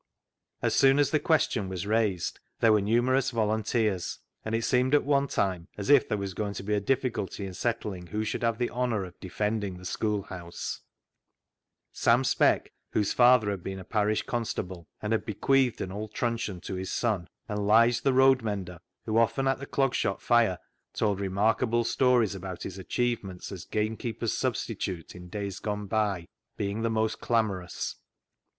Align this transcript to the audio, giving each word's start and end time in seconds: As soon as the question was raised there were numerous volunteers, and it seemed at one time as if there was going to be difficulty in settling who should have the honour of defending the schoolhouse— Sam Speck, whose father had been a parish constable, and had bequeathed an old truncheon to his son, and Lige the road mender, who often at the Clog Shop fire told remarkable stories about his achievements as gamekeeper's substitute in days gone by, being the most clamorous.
As 0.63 0.73
soon 0.73 0.97
as 0.97 1.11
the 1.11 1.19
question 1.19 1.69
was 1.69 1.85
raised 1.85 2.39
there 2.59 2.73
were 2.73 2.81
numerous 2.81 3.29
volunteers, 3.29 4.17
and 4.43 4.55
it 4.55 4.63
seemed 4.63 4.95
at 4.95 5.03
one 5.03 5.27
time 5.27 5.67
as 5.77 5.91
if 5.91 6.09
there 6.09 6.17
was 6.17 6.33
going 6.33 6.55
to 6.55 6.63
be 6.63 6.79
difficulty 6.79 7.45
in 7.45 7.53
settling 7.53 8.07
who 8.07 8.23
should 8.23 8.41
have 8.41 8.57
the 8.57 8.71
honour 8.71 9.05
of 9.05 9.19
defending 9.19 9.77
the 9.77 9.85
schoolhouse— 9.85 10.81
Sam 12.03 12.23
Speck, 12.23 12.73
whose 12.93 13.13
father 13.13 13.51
had 13.51 13.61
been 13.61 13.77
a 13.77 13.83
parish 13.83 14.23
constable, 14.23 14.87
and 15.03 15.13
had 15.13 15.23
bequeathed 15.23 15.81
an 15.81 15.91
old 15.91 16.15
truncheon 16.15 16.61
to 16.61 16.73
his 16.73 16.91
son, 16.91 17.27
and 17.47 17.67
Lige 17.67 18.01
the 18.01 18.11
road 18.11 18.41
mender, 18.41 18.79
who 19.05 19.19
often 19.19 19.47
at 19.47 19.59
the 19.59 19.67
Clog 19.67 19.93
Shop 19.93 20.19
fire 20.19 20.57
told 20.95 21.19
remarkable 21.19 21.83
stories 21.83 22.33
about 22.33 22.63
his 22.63 22.79
achievements 22.79 23.51
as 23.51 23.65
gamekeeper's 23.65 24.33
substitute 24.33 25.13
in 25.15 25.27
days 25.29 25.59
gone 25.59 25.85
by, 25.85 26.27
being 26.57 26.81
the 26.81 26.89
most 26.89 27.19
clamorous. 27.21 27.97